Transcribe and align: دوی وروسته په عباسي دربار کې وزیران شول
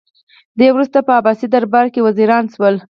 دوی 0.57 0.69
وروسته 0.73 0.97
په 1.07 1.11
عباسي 1.19 1.47
دربار 1.53 1.85
کې 1.93 2.03
وزیران 2.07 2.45
شول 2.53 2.75